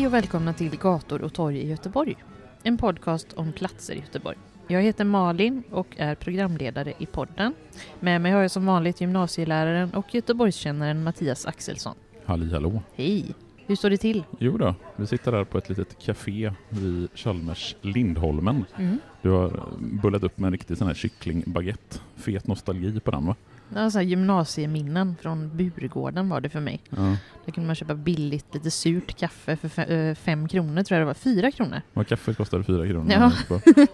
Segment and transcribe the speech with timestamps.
[0.00, 2.16] Hej och välkomna till Gator och torg i Göteborg.
[2.62, 4.36] En podcast om platser i Göteborg.
[4.68, 7.54] Jag heter Malin och är programledare i podden.
[8.00, 11.94] Med mig har jag som vanligt gymnasieläraren och Göteborgskännaren Mattias Axelsson.
[12.24, 12.82] Halli hallå.
[12.94, 13.34] Hej!
[13.66, 14.24] Hur står det till?
[14.38, 18.64] Jo då, vi sitter här på ett litet café vid Chalmers Lindholmen.
[18.76, 18.98] Mm.
[19.22, 21.98] Du har bullat upp med en riktig sån här kycklingbaguette.
[22.16, 23.36] Fet nostalgi på den va?
[23.74, 26.80] Ja, så här gymnasieminnen från Burgården var det för mig.
[26.90, 27.16] Ja.
[27.44, 31.06] Där kunde man köpa billigt, lite surt kaffe för eh, fem kronor tror jag det
[31.06, 31.14] var.
[31.14, 31.80] Fyra kronor.
[31.94, 33.12] Och kaffet kostade fyra kronor.
[33.12, 33.32] Ja.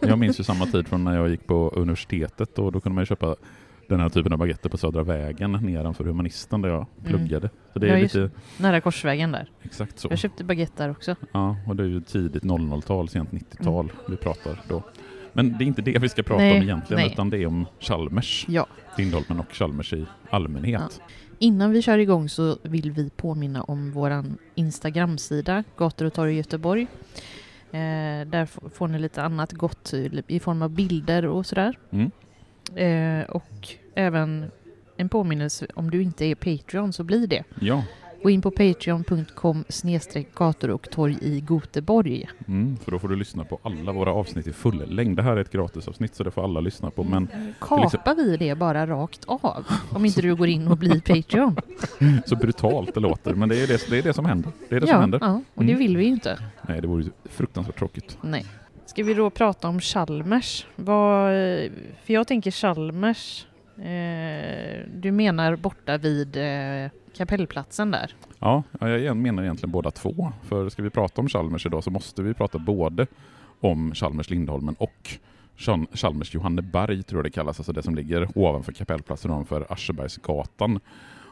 [0.00, 3.02] Jag minns ju samma tid från när jag gick på universitetet och då kunde man
[3.02, 3.36] ju köpa
[3.88, 7.50] den här typen av baguetter på Södra vägen nedanför humanisten där jag pluggade.
[7.72, 7.98] Så det är Mm.
[8.00, 9.50] Ja, lite Nära Korsvägen där.
[9.62, 10.08] exakt så.
[10.10, 11.16] Jag köpte baguette där också.
[11.32, 14.82] Ja, och det är ju tidigt 00-tal, sent 90-tal vi pratar då.
[15.36, 17.12] Men det är inte det vi ska prata Nej, om egentligen, nej.
[17.12, 18.44] utan det är om Chalmers.
[18.48, 18.66] Ja.
[18.98, 21.00] Lindholmen och Chalmers i allmänhet.
[21.38, 26.36] Innan vi kör igång så vill vi påminna om våran Instagram-sida, Gator och torg i
[26.36, 26.82] Göteborg.
[27.70, 31.78] Eh, där får ni lite annat gott i- i form av bilder och sådär.
[31.90, 32.10] Mm.
[32.74, 34.50] Eh, och även
[34.96, 37.44] en påminnelse, om du inte är Patreon så blir det.
[37.60, 37.82] Ja,
[38.22, 42.28] Gå in på patreon.com snedstreck gator och torg i Goteborg.
[42.48, 45.16] mm, för då får du lyssna på alla våra avsnitt i full längd.
[45.16, 47.04] Det här är ett gratisavsnitt så det får alla lyssna på.
[47.04, 47.28] Men
[47.60, 49.64] Kapar vi det bara rakt av?
[49.90, 51.56] Om inte du går in och blir Patreon.
[52.26, 53.34] så brutalt det låter.
[53.34, 54.52] Men det är det, det, är det som händer.
[54.68, 55.18] Det är det som ja, händer.
[55.22, 55.78] ja, och det Mm.
[55.78, 56.38] vill vi ju inte.
[56.68, 58.18] Nej, det vore fruktansvärt tråkigt.
[58.20, 58.46] Nej.
[58.86, 60.66] Ska vi då prata om Chalmers?
[60.76, 61.30] Vad,
[62.04, 63.46] för jag tänker Chalmers,
[63.78, 68.14] eh, du menar borta vid eh, kapellplatsen där?
[68.38, 70.32] Ja, jag menar egentligen båda två.
[70.42, 73.06] För ska vi prata om Chalmers idag så måste vi prata både
[73.60, 75.18] om Chalmers Lindholmen och
[75.92, 80.80] Chalmers Johanneberg tror jag det kallas, alltså det som ligger ovanför kapellplatsen ovanför Aschebergsgatan.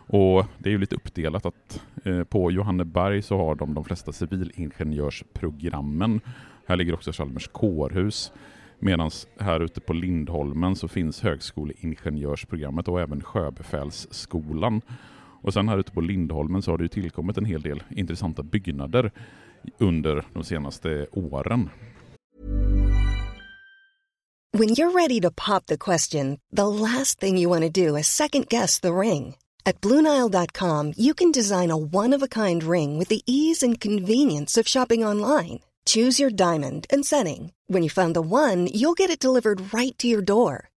[0.07, 4.13] Och det är ju lite uppdelat att eh, på Johanneberg så har de de flesta
[4.13, 6.21] civilingenjörsprogrammen.
[6.67, 8.33] Här ligger också Chalmers kårhus.
[8.79, 14.81] Medan här ute på Lindholmen så finns högskoleingenjörsprogrammet och även sjöbefälsskolan.
[15.45, 18.43] Och sen här ute på Lindholmen så har det ju tillkommit en hel del intressanta
[18.43, 19.13] byggnader
[19.79, 21.71] under de senaste åren.
[24.59, 28.07] When you're ready to pop the question, the last thing you want to do is
[28.07, 29.35] second guess the ring.
[29.67, 33.81] At Bluenile.com, you can design a one of a kind ring with the ease and
[33.81, 35.61] convenience of shopping online.
[35.87, 37.53] Choose your diamond and setting.
[37.67, 40.71] When you find the one, you'll get it delivered right to your door.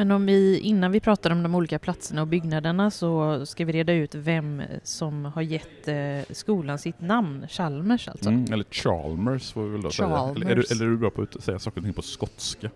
[0.00, 3.72] Men om vi, innan vi pratar om de olika platserna och byggnaderna så ska vi
[3.72, 8.28] reda ut vem som har gett eh, skolan sitt namn, Chalmers alltså.
[8.28, 10.08] Mm, eller Chalmers får vi väl då säga.
[10.08, 10.70] Eller Chalmers.
[10.70, 12.70] eller är du bra på att säga saker och ting på skotska?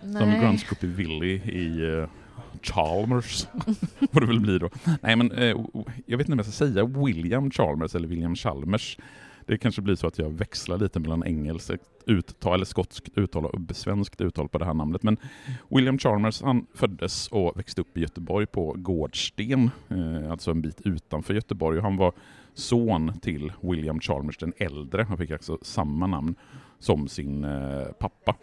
[0.00, 0.40] Som Nej.
[0.40, 2.08] Grunscopy Willy i uh,
[2.62, 3.46] Chalmers.
[4.12, 4.70] får det väl bli då.
[5.02, 5.56] Nej men eh,
[6.06, 8.98] jag vet inte om jag ska säga William Chalmers eller William Chalmers.
[9.48, 11.70] Det kanske blir så att jag växlar lite mellan engelskt
[12.06, 15.02] uttal, eller skotskt uttal och svenskt uttal på det här namnet.
[15.02, 15.16] Men
[15.68, 20.80] William Chalmers han föddes och växte upp i Göteborg på Gårdsten, eh, alltså en bit
[20.84, 21.78] utanför Göteborg.
[21.78, 22.12] Och han var
[22.54, 25.02] son till William Chalmers den äldre.
[25.02, 26.34] Han fick alltså samma namn
[26.78, 28.36] som sin eh, pappa.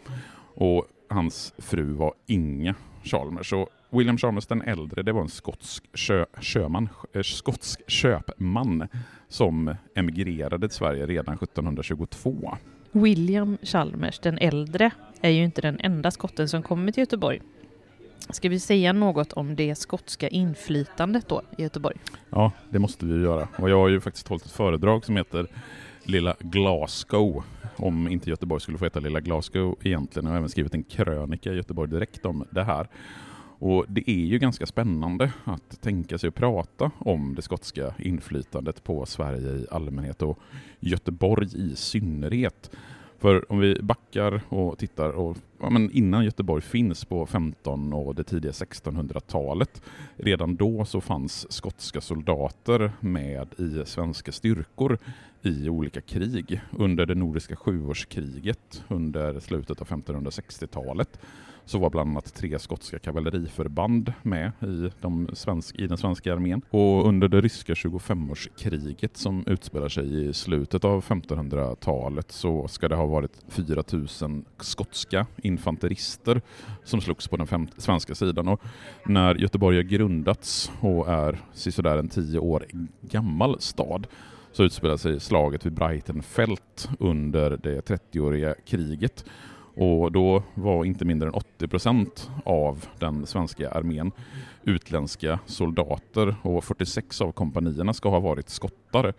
[0.54, 2.74] Och hans fru var Inga
[3.04, 3.52] Chalmers.
[3.52, 8.88] Och William Chalmers den äldre, det var en skotsk, sjö, sjöman, eh, skotsk köpman
[9.28, 12.56] som emigrerade till Sverige redan 1722.
[12.92, 14.90] William Chalmers den äldre
[15.20, 17.40] är ju inte den enda skotten som kommer till Göteborg.
[18.30, 21.96] Ska vi säga något om det skotska inflytandet då i Göteborg?
[22.30, 23.48] Ja, det måste vi göra.
[23.58, 25.46] Och jag har ju faktiskt hållit ett föredrag som heter
[26.04, 27.44] Lilla Glasgow,
[27.76, 30.26] om inte Göteborg skulle få heta Lilla Glasgow egentligen.
[30.26, 32.88] Jag har även skrivit en krönika i Göteborg direkt om det här.
[33.58, 38.84] Och det är ju ganska spännande att tänka sig att prata om det skotska inflytandet
[38.84, 40.38] på Sverige i allmänhet och
[40.80, 42.70] Göteborg i synnerhet.
[43.18, 48.14] För om vi backar och tittar, och, ja, men innan Göteborg finns på 15 och
[48.14, 49.82] det tidiga 1600-talet,
[50.16, 54.98] redan då så fanns skotska soldater med i svenska styrkor
[55.42, 56.60] i olika krig.
[56.70, 61.20] Under det nordiska sjuårskriget under slutet av 1560-talet
[61.66, 66.62] så var bland annat tre skotska kavalleriförband med i, de svensk, i den svenska armén.
[66.70, 72.96] Och under det ryska 25-årskriget som utspelar sig i slutet av 1500-talet så ska det
[72.96, 76.40] ha varit 4000 skotska infanterister
[76.84, 78.48] som slogs på den svenska sidan.
[78.48, 78.62] Och
[79.06, 82.66] när Göteborg har grundats och är sådär en tio år
[83.00, 84.06] gammal stad
[84.52, 86.60] så utspelar sig slaget vid Breitenfeld
[86.98, 89.24] under det 30-åriga kriget
[89.76, 94.12] och då var inte mindre än 80 procent av den svenska armén
[94.64, 99.12] utländska soldater och 46 av kompanierna ska ha varit skottare.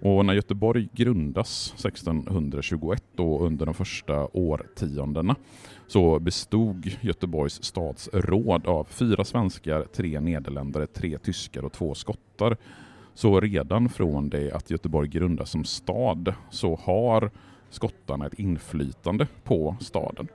[0.00, 5.36] Och när Göteborg grundas 1621 och under de första årtiondena
[5.86, 12.56] så bestod Göteborgs stadsråd av fyra svenskar, tre nederländare, tre tyskar och två skottar.
[13.14, 17.30] Så redan från det att Göteborg grundas som stad så har
[17.72, 20.28] skottarna ett inflytande på staden.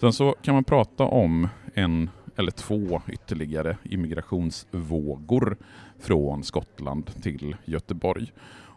[0.00, 5.56] Sen så kan man prata om en eller två ytterligare immigrationsvågor
[5.98, 8.32] från Skottland till Göteborg.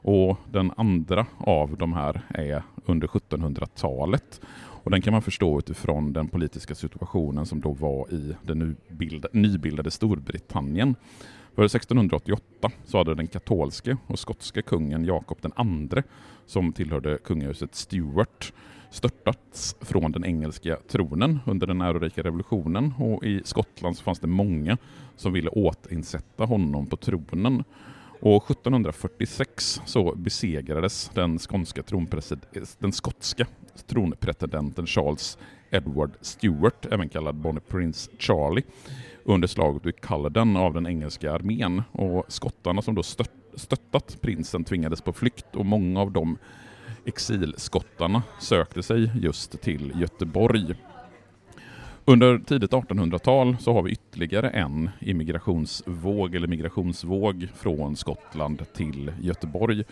[0.07, 4.42] Och Den andra av de här är under 1700-talet.
[4.83, 8.75] Och Den kan man förstå utifrån den politiska situationen som då var i det
[9.33, 10.95] nybildade Storbritannien.
[11.56, 16.04] För 1688 så hade den katolske och skotske kungen Jakob II,
[16.46, 18.54] som tillhörde kungahuset Stuart,
[18.90, 24.28] störtats från den engelska tronen under den ärorika revolutionen och i Skottland så fanns det
[24.28, 24.78] många
[25.16, 27.63] som ville återinsätta honom på tronen.
[28.19, 31.84] Och 1746 så besegrades den, skånska
[32.80, 33.48] den skotska
[33.88, 35.38] tronpretendenten Charles
[35.72, 38.63] Edward Stuart, även kallad Bonnie Prince Charlie,
[39.25, 41.83] under slaget vid Culloden av den engelska armén.
[41.92, 46.38] Och skottarna som då stött, stöttat prinsen tvingades på flykt och många av de
[47.06, 50.75] exilskottarna sökte sig just till Göteborg.
[52.06, 59.83] Under tidigt 1800-tal så har vi ytterligare en immigrationsvåg eller migrationsvåg från Skottland till Göteborg.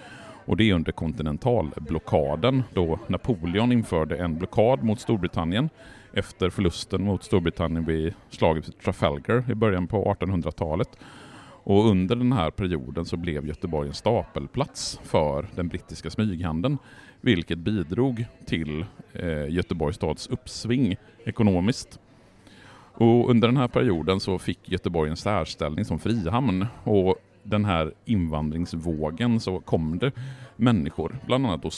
[0.46, 5.70] Och det är under kontinentalblockaden då Napoleon införde en blockad mot Storbritannien
[6.14, 10.98] efter förlusten mot Storbritannien vid slaget vid Trafalgar i början på 1800-talet.
[11.66, 16.78] Och under den här perioden så blev Göteborg en stapelplats för den brittiska smyghandeln,
[17.22, 20.96] vilket bidrog till eh, Göteborgs stads uppsving
[21.26, 22.00] ekonomiskt.
[22.94, 27.94] Och under den här perioden så fick Göteborg en särställning som frihamn och den här
[28.06, 30.12] invandringsvågen så kom det
[30.56, 31.70] människor, bland annat då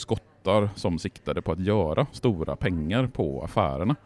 [0.46, 3.96] båtar som siktade på att göra stora pengar på affärerna.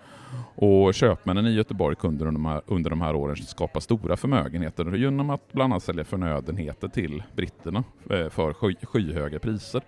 [0.54, 4.97] Och köpmännen i Göteborg kunde under de här, under de här åren skapa stora förmögenheter
[4.97, 9.82] genom att bland annat sälja förnödenheter till britterna eh, för sky, skyhöga priser.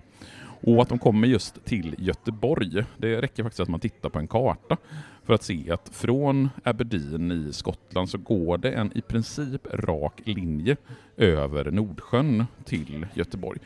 [0.64, 4.28] Och att de kommer just till Göteborg, det räcker faktiskt att man tittar på en
[4.28, 4.76] karta
[5.24, 10.20] för att se att från Aberdeen i Skottland så går det en i princip rak
[10.24, 10.76] linje
[11.16, 13.60] över Nordsjön till Göteborg.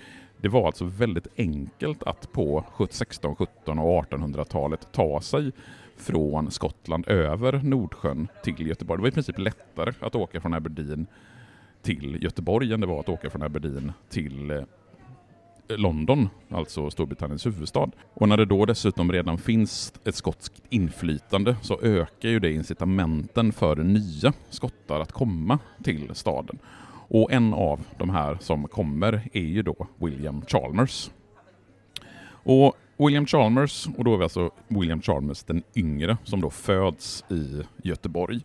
[0.46, 5.52] Det var alltså väldigt enkelt att på 16, 17 och 1800-talet ta sig
[5.96, 8.98] från Skottland över Nordsjön till Göteborg.
[8.98, 11.06] Det var i princip lättare att åka från Aberdeen
[11.82, 14.62] till Göteborg än det var att åka från Aberdeen till eh,
[15.68, 17.90] London, alltså Storbritanniens huvudstad.
[18.14, 23.52] Och när det då dessutom redan finns ett skotskt inflytande så ökar ju det incitamenten
[23.52, 26.58] för nya skottar att komma till staden.
[27.08, 31.10] Och en av de här som kommer är ju då William Chalmers.
[32.28, 37.24] Och William Chalmers, och då är vi alltså William Chalmers den yngre som då föds
[37.30, 38.40] i Göteborg.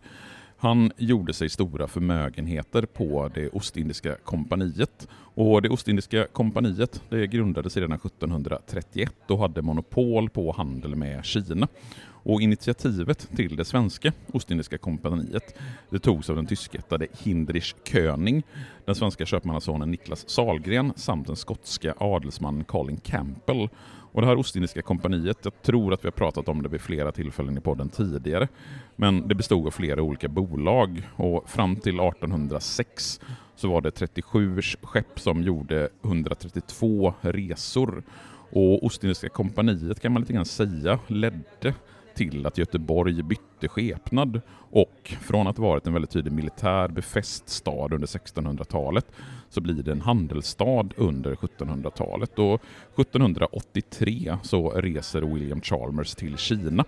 [0.62, 5.08] Han gjorde sig stora förmögenheter på det Ostindiska kompaniet.
[5.34, 11.68] Och det Ostindiska kompaniet det grundades redan 1731 och hade monopol på handel med Kina.
[12.04, 15.54] Och initiativet till det svenska Ostindiska kompaniet
[15.90, 18.44] det togs av den tyskättade Hindrich König,
[18.84, 23.68] den svenska köpmannasonen Niklas Salgren samt den skotska adelsmannen Colin Campbell.
[24.12, 27.12] Och det här Ostindiska kompaniet, jag tror att vi har pratat om det vid flera
[27.12, 28.48] tillfällen i podden tidigare,
[28.96, 33.20] men det bestod av flera olika bolag och fram till 1806
[33.56, 38.02] så var det 37 skepp som gjorde 132 resor.
[38.50, 41.74] Och Ostindiska kompaniet kan man lite grann säga ledde
[42.14, 44.40] till att Göteborg bytte skepnad
[44.70, 49.06] och från att varit en väldigt tydlig militär befäst stad under 1600-talet
[49.48, 52.38] så blir det en handelsstad under 1700-talet.
[52.38, 52.62] Och
[52.96, 56.84] 1783 så reser William Chalmers till Kina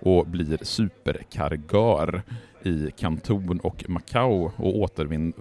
[0.00, 2.22] och blir superkargör
[2.62, 4.78] i Kanton och Macao och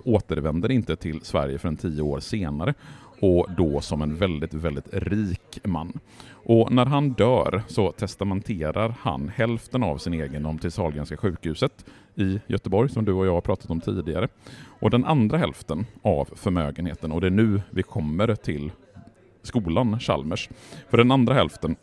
[0.05, 2.73] återvänder inte till Sverige förrän tio år senare
[3.19, 5.99] och då som en väldigt, väldigt rik man.
[6.31, 12.39] Och när han dör så testamenterar han hälften av sin egendom till Sahlgrenska sjukhuset i
[12.47, 14.27] Göteborg, som du och jag har pratat om tidigare.
[14.79, 18.71] Och den andra hälften av förmögenheten, och det är nu vi kommer till
[19.43, 20.49] skolan Chalmers,
[20.89, 21.75] för den andra hälften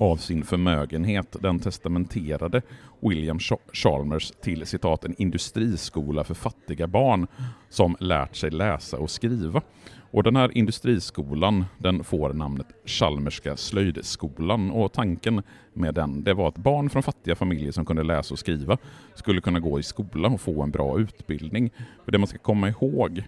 [0.00, 2.62] av sin förmögenhet, den testamenterade
[3.00, 3.38] William
[3.72, 7.26] Chalmers till citat en industriskola för fattiga barn
[7.68, 9.62] som lärt sig läsa och skriva.
[10.10, 15.42] Och den här industriskolan den får namnet Chalmerska slöjdskolan och tanken
[15.72, 18.78] med den det var att barn från fattiga familjer som kunde läsa och skriva
[19.14, 21.70] skulle kunna gå i skola och få en bra utbildning.
[22.04, 23.22] För det man ska komma ihåg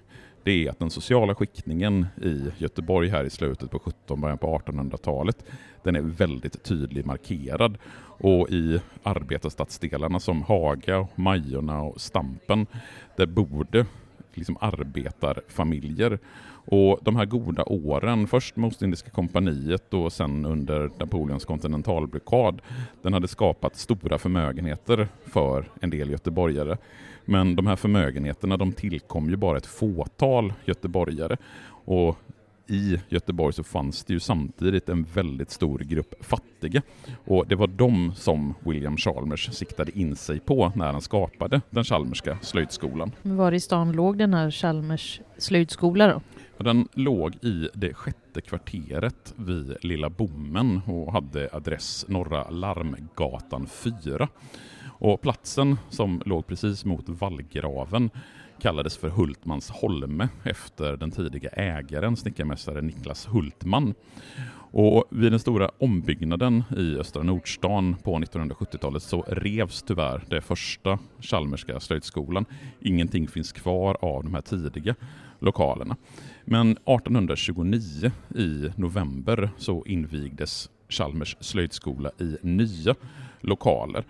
[0.44, 4.58] det är att den sociala skiktningen i Göteborg här i slutet på 17 början på
[4.58, 5.44] 1800-talet
[5.82, 7.78] den är väldigt tydligt markerad.
[8.04, 12.66] Och i arbetarstadsdelarna som Haga, Majorna och Stampen
[13.16, 13.86] där bor det
[14.34, 16.18] liksom arbetarfamiljer.
[16.64, 22.62] Och de här goda åren, först med Ostindiska kompaniet och sen under Napoleons kontinentalblockad,
[23.02, 26.76] den hade skapat stora förmögenheter för en del göteborgare.
[27.24, 31.36] Men de här förmögenheterna de tillkom ju bara ett fåtal göteborgare.
[31.84, 32.18] Och
[32.66, 36.82] i Göteborg så fanns det ju samtidigt en väldigt stor grupp fattiga.
[37.24, 41.84] Och det var de som William Chalmers siktade in sig på när han skapade den
[41.84, 43.12] Chalmerska slöjdskolan.
[43.22, 46.20] Var i stan låg den här Chalmers slöjdskola då?
[46.64, 54.28] Den låg i det sjätte kvarteret vid Lilla Bommen och hade adress Norra Larmgatan 4.
[55.04, 58.10] Och platsen som låg precis mot vallgraven
[58.60, 63.94] kallades för Hultmans Holme efter den tidiga ägaren, snickarmästare Niklas Hultman.
[64.54, 70.98] Och vid den stora ombyggnaden i Östra Nordstan på 1970-talet så revs tyvärr det första
[71.20, 72.44] Chalmerska slöjdskolan.
[72.80, 74.94] Ingenting finns kvar av de här tidiga
[75.38, 75.96] lokalerna.
[76.44, 82.94] Men 1829 i november så invigdes Chalmers slöjdskola i nya
[83.40, 84.04] lokaler.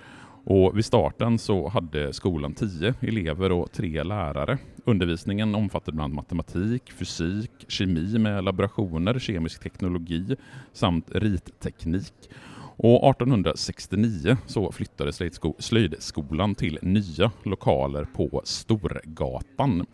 [0.44, 4.58] Och vid starten så hade skolan tio elever och tre lärare.
[4.84, 10.36] Undervisningen omfattade bland matematik, fysik, kemi med laborationer, kemisk teknologi
[10.72, 12.30] samt ritteknik.
[12.76, 15.12] Och 1869 så flyttade
[15.58, 19.86] slöjdskolan till nya lokaler på Storgatan.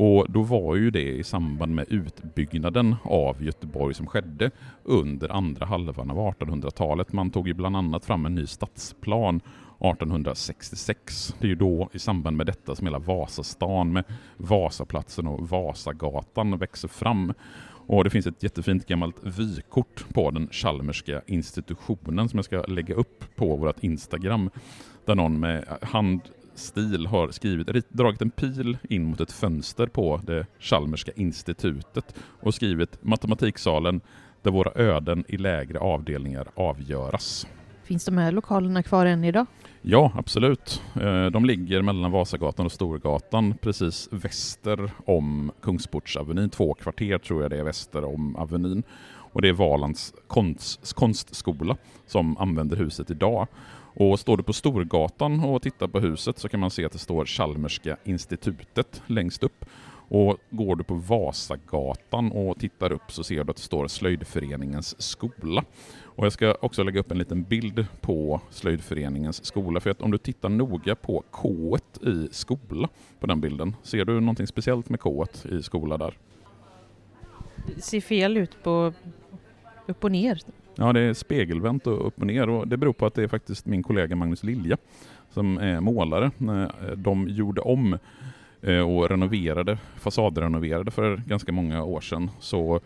[0.00, 4.50] Och då var ju det i samband med utbyggnaden av Göteborg som skedde
[4.84, 7.12] under andra halvan av 1800-talet.
[7.12, 9.40] Man tog ju bland annat fram en ny stadsplan
[9.80, 11.34] 1866.
[11.38, 14.04] Det är ju då i samband med detta som hela Vasastan med
[14.36, 17.32] Vasaplatsen och Vasagatan växer fram.
[17.86, 22.94] Och Det finns ett jättefint gammalt vykort på den Chalmerska institutionen som jag ska lägga
[22.94, 24.50] upp på vårt Instagram
[25.04, 26.20] där någon med hand
[26.54, 32.54] stil har skrivit, dragit en pil in mot ett fönster på det Chalmerska institutet och
[32.54, 34.00] skrivit matematiksalen
[34.42, 37.46] där våra öden i lägre avdelningar avgöras.
[37.88, 39.46] Finns de här lokalerna kvar än idag?
[39.82, 40.82] Ja, absolut.
[40.94, 46.50] Eh, de ligger mellan Vasagatan och Storgatan precis väster om Kungsportsavenyn.
[46.50, 48.82] Två kvarter tror jag det är väster om Avenyn.
[49.32, 51.76] Och det är Valands konst, konstskola
[52.06, 53.46] som använder huset idag.
[53.94, 56.98] Och står du på Storgatan och tittar på huset så kan man se att det
[56.98, 59.64] står Chalmerska institutet längst upp.
[60.08, 65.02] Och går du på Vasagatan och tittar upp så ser du att det står Slöjdföreningens
[65.02, 65.64] skola.
[66.02, 69.80] Och jag ska också lägga upp en liten bild på Slöjdföreningens skola.
[69.80, 72.88] För att om du tittar noga på K i skola
[73.20, 76.14] på den bilden, ser du någonting speciellt med K i skola där?
[77.66, 78.92] Det ser fel ut på
[79.86, 80.40] upp och ner.
[80.74, 83.28] Ja, det är spegelvänt och upp och ner och det beror på att det är
[83.28, 84.76] faktiskt min kollega Magnus Lilja
[85.30, 86.30] som är målare.
[86.96, 87.98] De gjorde om
[88.62, 92.80] Eh, och renoverade, fasadrenoverade för ganska många år sedan så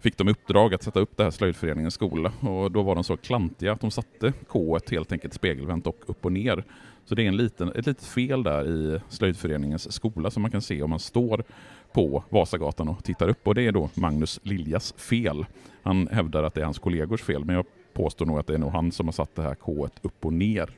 [0.00, 3.16] fick de uppdrag att sätta upp det här slöjdföreningens skola och då var de så
[3.16, 6.64] klantiga att de satte K helt enkelt spegelvänt och upp och ner.
[7.04, 10.62] Så det är en liten, ett litet fel där i slöjdföreningens skola som man kan
[10.62, 11.44] se om man står
[11.92, 15.46] på Vasagatan och tittar upp och det är då Magnus Liljas fel.
[15.82, 18.58] Han hävdar att det är hans kollegors fel men jag påstår nog att det är
[18.58, 20.70] nog han som har satt det här K upp och ner.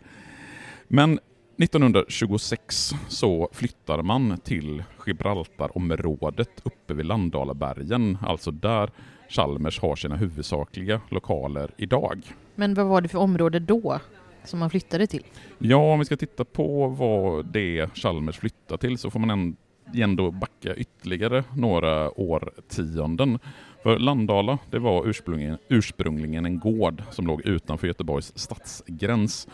[0.89, 1.19] Men
[1.63, 8.91] 1926 så flyttar man till Gibraltarområdet uppe vid Landalabergen, alltså där
[9.29, 12.23] Chalmers har sina huvudsakliga lokaler idag.
[12.55, 14.01] Men vad var det för område då
[14.45, 15.25] som man flyttade till?
[15.59, 19.57] Ja, om vi ska titta på vad det är Chalmers flyttar till så får man
[19.95, 23.39] ändå backa ytterligare några årtionden.
[23.83, 29.49] För Landala, det var ursprungligen, ursprungligen en gård som låg utanför Göteborgs stadsgräns.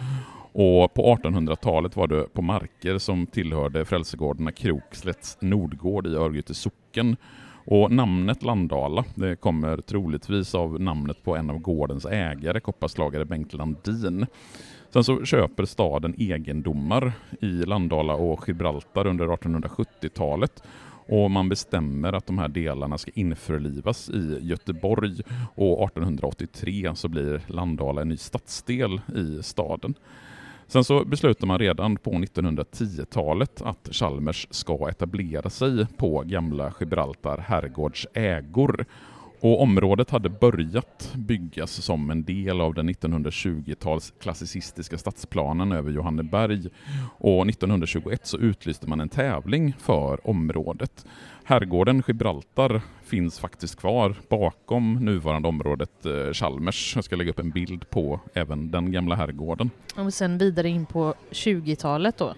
[0.59, 7.17] Och på 1800-talet var det på marker som tillhörde frälsegårdarna Krokslätts Nordgård i Örgryte socken.
[7.65, 13.53] Och namnet Landala det kommer troligtvis av namnet på en av gårdens ägare, kopparslagare Bengt
[13.53, 14.27] Landin.
[14.91, 20.63] Sen så köper staden egendomar i Landala och Gibraltar under 1870-talet
[21.09, 25.21] och man bestämmer att de här delarna ska införlivas i Göteborg
[25.55, 29.95] och 1883 så blir Landala en ny stadsdel i staden.
[30.69, 37.39] Sen så beslutar man redan på 1910-talet att Chalmers ska etablera sig på gamla Gibraltar
[37.39, 38.87] herrgårds ägor.
[39.47, 46.69] Och området hade börjat byggas som en del av den 1920-tals klassicistiska stadsplanen över Johanneberg.
[47.19, 51.07] Och 1921 så utlyste man en tävling för området.
[51.45, 56.93] Herrgården Gibraltar finns faktiskt kvar bakom nuvarande området eh, Chalmers.
[56.95, 59.71] Jag ska lägga upp en bild på även den gamla herrgården.
[59.97, 62.35] Och sen vidare in på 20-talet då?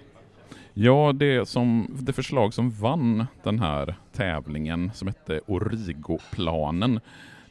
[0.81, 7.01] Ja, det, som, det förslag som vann den här tävlingen som hette Origoplanen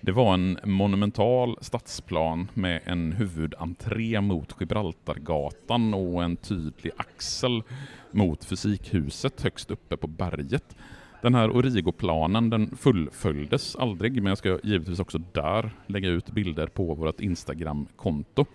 [0.01, 7.63] det var en monumental stadsplan med en huvudentré mot Gibraltargatan och en tydlig axel
[8.11, 10.75] mot Fysikhuset högst uppe på berget.
[11.21, 16.67] Den här Origoplanen, den fullföljdes aldrig, men jag ska givetvis också där lägga ut bilder
[16.67, 18.45] på vårt Instagram-konto.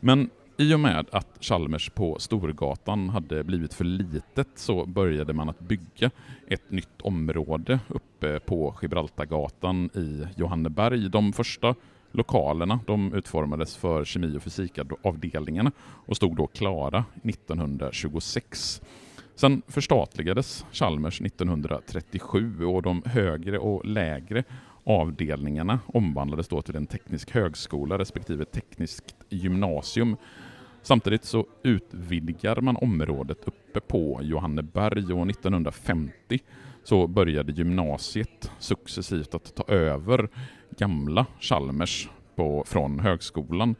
[0.00, 0.30] Men
[0.62, 5.60] i och med att Chalmers på Storgatan hade blivit för litet så började man att
[5.60, 6.10] bygga
[6.46, 11.08] ett nytt område uppe på Gibraltargatan i Johanneberg.
[11.08, 11.74] De första
[12.12, 18.82] lokalerna de utformades för kemi och fysikavdelningarna och stod då klara 1926.
[19.34, 24.44] Sen förstatligades Chalmers 1937 och de högre och lägre
[24.84, 30.16] avdelningarna omvandlades då till en teknisk högskola respektive tekniskt gymnasium.
[30.82, 36.38] Samtidigt så utvidgar man området uppe på Johanneberg och 1950
[36.84, 40.28] så började gymnasiet successivt att ta över
[40.78, 43.74] gamla Chalmers på, från högskolan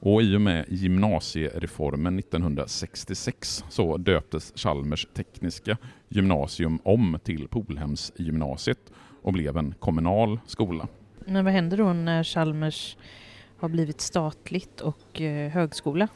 [0.00, 5.76] och i och med gymnasiereformen 1966 så döptes Chalmers tekniska
[6.08, 10.88] gymnasium om till Polhemsgymnasiet och blev en kommunal skola.
[11.26, 12.96] Men vad händer då när Chalmers
[13.58, 16.08] har blivit statligt och eh, högskola?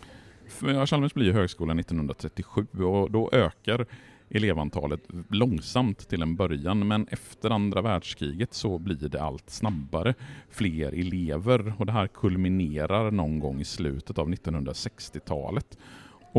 [0.62, 3.86] Ja, Chalmers blir högskola 1937 och då ökar
[4.30, 10.14] elevantalet långsamt till en början, men efter andra världskriget så blir det allt snabbare.
[10.50, 15.78] Fler elever och det här kulminerar någon gång i slutet av 1960-talet.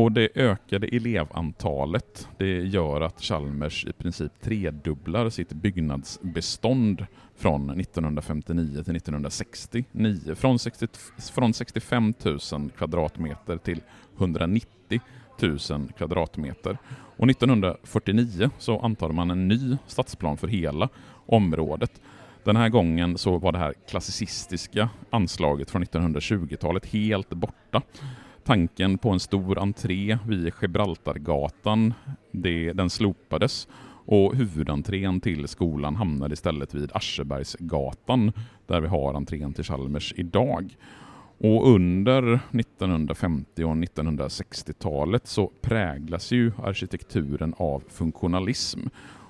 [0.00, 8.82] Och det ökade elevantalet det gör att Chalmers i princip tredubblar sitt byggnadsbestånd från 1959
[8.84, 10.34] till 1969.
[10.34, 10.86] Från, 60,
[11.34, 12.14] från 65
[12.52, 13.80] 000 kvadratmeter till
[14.18, 15.00] 190
[15.40, 15.58] 000
[15.98, 16.78] kvadratmeter.
[17.16, 20.88] Och 1949 så antar man en ny stadsplan för hela
[21.26, 22.00] området.
[22.44, 27.82] Den här gången så var det här klassicistiska anslaget från 1920-talet helt borta.
[28.50, 31.94] Tanken på en stor entré vid Gibraltargatan,
[32.32, 33.68] det, den slopades
[34.06, 38.32] och huvudentrén till skolan hamnade istället vid Aschebergsgatan
[38.66, 40.76] där vi har entrén till Chalmers idag.
[41.38, 48.80] Och under 1950 och 1960-talet så präglas ju arkitekturen av funktionalism.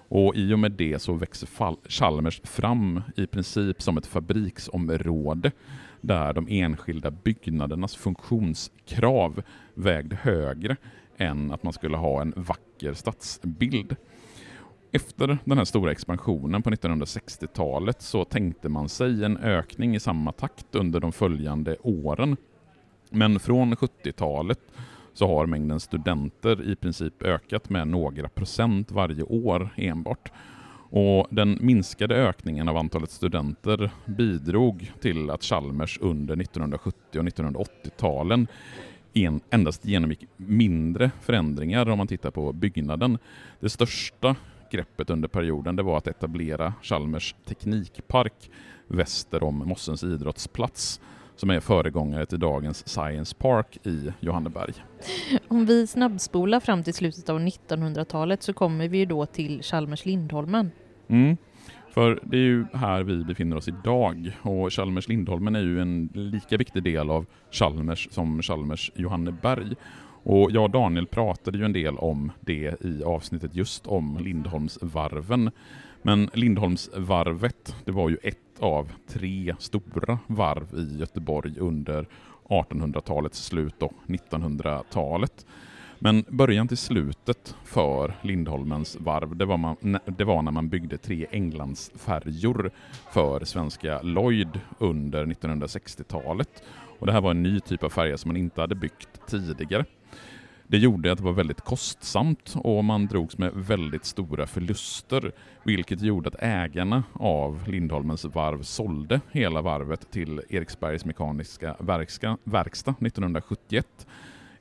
[0.09, 1.49] Och i och med det så växer
[1.89, 5.53] Chalmers fram i princip som ett fabriksområde
[6.01, 9.43] där de enskilda byggnadernas funktionskrav
[9.75, 10.77] vägde högre
[11.17, 13.97] än att man skulle ha en vacker stadsbild.
[14.93, 20.33] Efter den här stora expansionen på 1960-talet så tänkte man sig en ökning i samma
[20.33, 22.37] takt under de följande åren.
[23.11, 24.61] Men från 70-talet
[25.13, 30.33] så har mängden studenter i princip ökat med några procent varje år enbart.
[30.91, 38.47] Och den minskade ökningen av antalet studenter bidrog till att Chalmers under 1970 och 1980-talen
[39.15, 43.19] en, endast genomgick mindre förändringar om man tittar på byggnaden.
[43.61, 44.37] Det största
[44.71, 48.51] greppet under perioden det var att etablera Chalmers teknikpark
[48.87, 51.01] väster om Mossens idrottsplats
[51.41, 54.73] som är föregångare till dagens Science Park i Johanneberg.
[55.49, 60.71] Om vi snabbspolar fram till slutet av 1900-talet så kommer vi då till Chalmers Lindholmen.
[61.09, 61.37] Mm.
[61.91, 66.09] För det är ju här vi befinner oss idag och Chalmers Lindholmen är ju en
[66.15, 69.75] lika viktig del av Chalmers som Chalmers Johanneberg.
[70.23, 75.51] Och jag och Daniel pratade ju en del om det i avsnittet just om Lindholmsvarven.
[76.03, 82.07] Men Lindholmsvarvet, det var ju ett av tre stora varv i Göteborg under
[82.49, 85.47] 1800-talets slut och 1900-talet.
[85.99, 90.99] Men början till slutet för Lindholmens varv, det var, man, det var när man byggde
[90.99, 92.71] tre Englandsfärjor
[93.13, 96.63] för svenska Lloyd under 1960-talet.
[96.99, 99.85] Och Det här var en ny typ av färja som man inte hade byggt tidigare.
[100.71, 105.33] Det gjorde att det var väldigt kostsamt och man drogs med väldigt stora förluster,
[105.65, 111.77] vilket gjorde att ägarna av Lindholmens varv sålde hela varvet till Eriksbergs Mekaniska
[112.45, 114.07] Verkstad 1971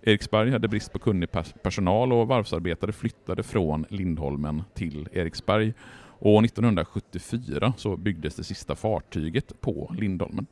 [0.02, 1.30] Eriksberg hade brist på kunnig
[1.64, 5.74] personal och varvsarbetare flyttade från Lindholmen till Eriksberg.
[6.20, 10.46] Och 1974 så byggdes det sista fartyget på Lindholmen.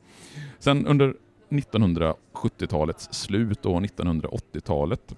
[0.60, 1.16] Sen under
[1.50, 5.16] 1970-talets slut och 1980-talet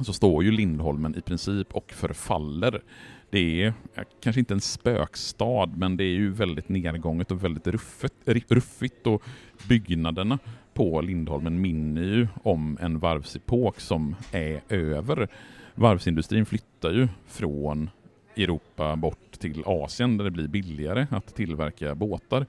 [0.00, 2.82] så står ju Lindholmen i princip och förfaller.
[3.30, 3.74] Det är
[4.20, 8.14] kanske inte en spökstad, men det är ju väldigt nedgånget och väldigt ruffigt,
[8.48, 9.22] ruffigt och
[9.68, 10.38] byggnaderna
[10.74, 15.28] på Lindholmen minner ju om en varvsepok som är över.
[15.74, 17.90] Varvsindustrin flyttar ju från
[18.36, 22.46] Europa bort till Asien där det blir billigare att tillverka båtar.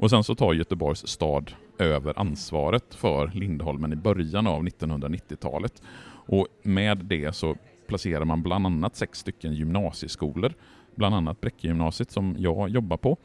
[0.00, 5.82] Och sen så tar Göteborgs stad över ansvaret för Lindholmen i början av 1990-talet.
[6.32, 10.54] Och med det så placerar man bland annat sex stycken gymnasieskolor,
[10.94, 13.16] bland annat Bräckegymnasiet som jag jobbar på.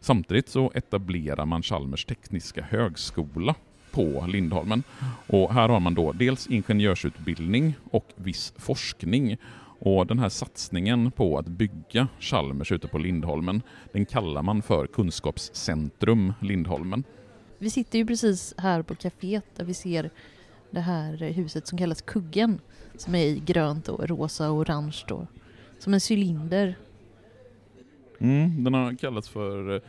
[0.00, 3.54] Samtidigt så etablerar man Chalmers tekniska högskola
[3.90, 4.82] på Lindholmen.
[5.26, 9.36] Och här har man då dels ingenjörsutbildning och viss forskning.
[9.78, 14.86] Och den här satsningen på att bygga Chalmers ute på Lindholmen, den kallar man för
[14.86, 17.04] Kunskapscentrum Lindholmen.
[17.58, 20.10] Vi sitter ju precis här på kaféet där vi ser
[20.72, 22.60] det här huset som kallas Kuggen,
[22.96, 25.26] som är i grönt och rosa och orange då.
[25.78, 26.76] Som en cylinder.
[28.18, 29.82] Mm, den har kallats för eh,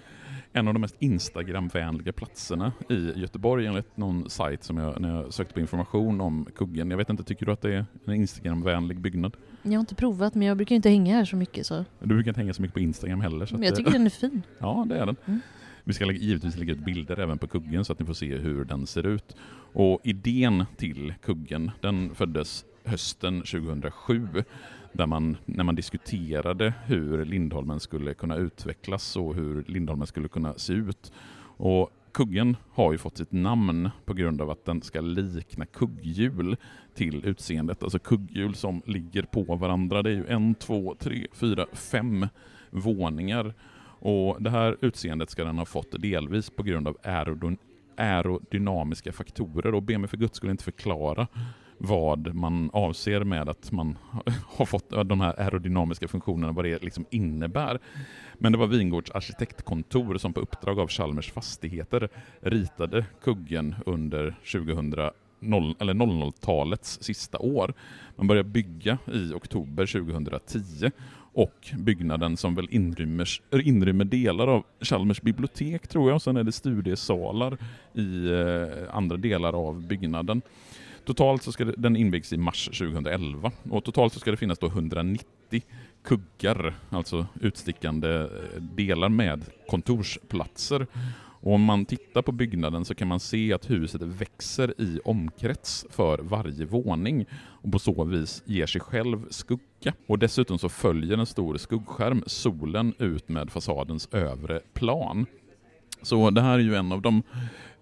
[0.53, 5.33] en av de mest Instagramvänliga platserna i Göteborg enligt någon sajt som jag, när jag
[5.33, 6.89] sökte på information om kuggen.
[6.91, 9.37] Jag vet inte, tycker du att det är en Instagramvänlig byggnad?
[9.63, 11.65] Jag har inte provat, men jag brukar inte hänga här så mycket.
[11.65, 11.85] Så.
[11.99, 13.45] Du brukar inte hänga så mycket på Instagram heller.
[13.45, 14.41] Så men jag tycker den är fin.
[14.59, 15.15] Ja, det är den.
[15.25, 15.39] Mm.
[15.83, 18.65] Vi ska givetvis lägga ut bilder även på kuggen så att ni får se hur
[18.65, 19.35] den ser ut.
[19.73, 24.27] Och idén till kuggen, den föddes hösten 2007
[24.91, 30.53] där man, när man diskuterade hur Lindholmen skulle kunna utvecklas och hur Lindholmen skulle kunna
[30.57, 31.11] se ut.
[31.57, 36.57] Och Kuggen har ju fått sitt namn på grund av att den ska likna kugghjul
[36.93, 37.83] till utseendet.
[37.83, 40.01] Alltså kugghjul som ligger på varandra.
[40.01, 42.27] Det är ju en, två, tre, fyra, fem
[42.69, 43.53] våningar.
[44.05, 46.97] Och Det här utseendet ska den ha fått delvis på grund av
[47.97, 49.73] aerodynamiska faktorer.
[49.73, 51.27] Och be mig för guds skull inte förklara
[51.77, 53.97] vad man avser med att man
[54.47, 57.79] har fått de här aerodynamiska funktionerna, vad det liksom innebär.
[58.33, 62.09] Men det var Vingårds arkitektkontor som på uppdrag av Chalmers Fastigheter
[62.41, 64.93] ritade kuggen under 2000
[65.79, 67.73] eller 00-talets sista år.
[68.15, 70.91] Man började bygga i oktober 2010
[71.33, 76.43] och byggnaden som väl inrymmer, inrymmer delar av Chalmers bibliotek tror jag, och sen är
[76.43, 77.57] det studiesalar
[77.93, 80.41] i eh, andra delar av byggnaden.
[81.05, 84.59] Totalt så ska det, den invigs i mars 2011 och totalt så ska det finnas
[84.59, 85.25] då 190
[86.03, 88.27] kuggar, alltså utstickande eh,
[88.61, 90.87] delar med kontorsplatser.
[91.43, 95.85] Och om man tittar på byggnaden så kan man se att huset växer i omkrets
[95.89, 99.93] för varje våning och på så vis ger sig själv skugga.
[100.07, 105.25] Och dessutom så följer en stor skuggskärm solen ut med fasadens övre plan.
[106.01, 107.23] Så det här är ju en av de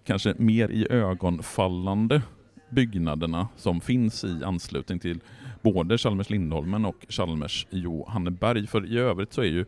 [0.06, 2.22] kanske mer i ögonfallande
[2.70, 5.20] byggnaderna som finns i anslutning till
[5.62, 8.68] både Chalmers Lindholmen och Chalmers Johanneberg.
[8.68, 9.66] För i övrigt så är ju,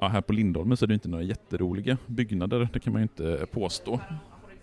[0.00, 3.04] ja, här på Lindholmen så är det inte några jätteroliga byggnader, det kan man ju
[3.04, 4.00] inte påstå.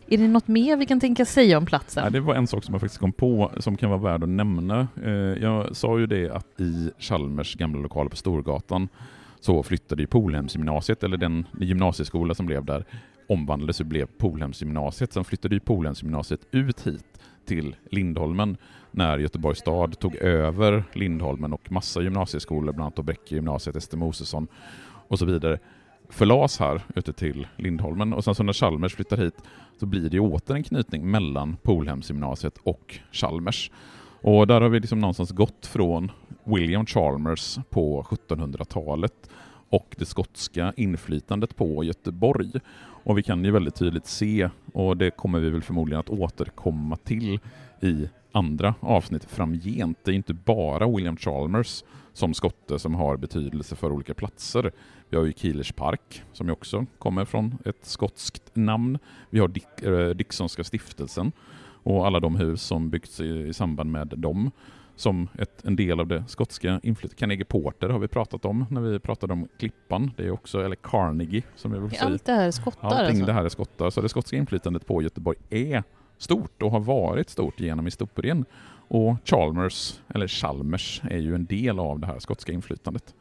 [0.08, 2.04] Är det något mer vi kan tänka säga om platsen?
[2.04, 4.30] Ja, det var en sak som jag faktiskt kom på som kan vara värd att
[4.30, 4.88] nämna.
[5.04, 8.90] Eh, jag sa ju det att i Chalmers gamla lokaler på Storgatan
[9.40, 12.86] så flyttade ju Polhemsgymnasiet, eller den gymnasieskola som blev där,
[13.28, 15.14] omvandlades och blev Polhemsgymnasiet.
[15.14, 18.58] Sen flyttade ju Polhemsgymnasiet ut hit till Lindholmen
[18.92, 24.48] när Göteborgs stad tog över Lindholmen och massa gymnasieskolor, bland annat Bräcke gymnasiet, Ester Mosesson
[25.08, 25.60] och så vidare,
[26.10, 28.14] förlas här ute till Lindholmen.
[28.14, 29.36] Och sen så när Chalmers flyttar hit
[29.80, 33.72] så blir det åter en knytning mellan Polhemsgymnasiet och Chalmers.
[34.22, 36.12] Och där har vi liksom någonstans gått från
[36.44, 39.30] William Chalmers på 1700-talet
[39.72, 42.52] och det skotska inflytandet på Göteborg.
[43.04, 46.98] Och vi kan ju väldigt tydligt se, och det kommer vi väl förmodligen att återkomma
[46.98, 47.40] till
[47.82, 49.98] i andra avsnitt framgent.
[50.04, 54.72] Det är inte bara William Chalmers som skotte som har betydelse för olika platser.
[55.10, 59.00] Vi har ju Kielers Park som ju också kommer från ett skotskt namn.
[59.30, 61.32] Vi har Dick, äh, Dicksonska stiftelsen
[61.84, 64.52] och alla de hus som byggts i, i samband med dem
[64.96, 67.20] som ett, en del av det skotska inflytandet.
[67.20, 70.12] Carnegie Porter har vi pratat om när vi pratade om Klippan.
[70.18, 72.04] Det är också, eller Carnegie som jag vill säga.
[72.04, 73.26] Allt det här är skottar Allting alltså.
[73.26, 73.90] det här är skottar.
[73.90, 75.84] Så det skotska inflytandet på Göteborg är
[76.18, 78.46] stort och har varit stort genom historien.
[78.88, 83.16] Och Chalmers, eller Chalmers, är ju en del av det här skotska inflytandet.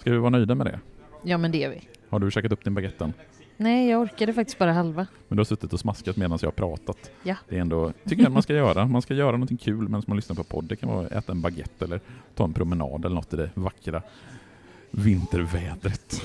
[0.00, 0.80] Ska vi vara nöjda med det?
[1.22, 1.88] Ja men det är vi.
[2.08, 3.12] Har du käkat upp din baguette?
[3.56, 5.06] Nej, jag orkade faktiskt bara halva.
[5.28, 7.10] Men du har suttit och smaskat medan jag har pratat.
[7.22, 7.34] Ja.
[7.48, 8.86] Det är ändå, tycker jag man ska göra.
[8.86, 10.64] Man ska göra någonting kul medan man lyssnar på podd.
[10.64, 12.00] Det kan vara att äta en baguette eller
[12.34, 14.02] ta en promenad eller något i det vackra
[14.90, 16.22] vintervädret.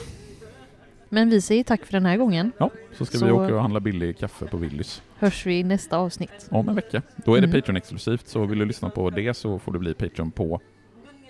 [1.10, 2.52] Men vi säger tack för den här gången.
[2.58, 5.64] Ja, så ska Så- vi åka och handla billig kaffe på Willys Hörs vi i
[5.64, 6.48] nästa avsnitt.
[6.52, 7.02] om en vecka.
[7.26, 7.62] Då är det Mm.
[7.62, 10.62] Patreon-exklusivt, så vill du lyssna på det så får du bli Patreon på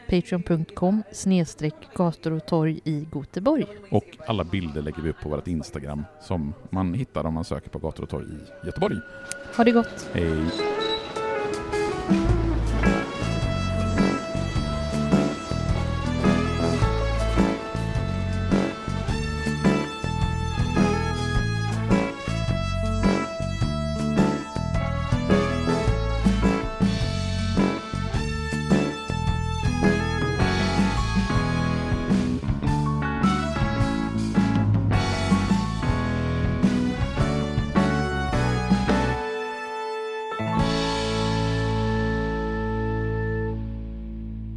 [0.09, 3.65] Patreon.com snedstreck gator och torg i Göteborg.
[3.89, 7.69] och alla bilder lägger vi upp på vårt Instagram som man hittar om man söker
[7.69, 8.95] på gator och torg i Göteborg.
[9.57, 10.09] Ha det gott!
[10.13, 10.51] Hej!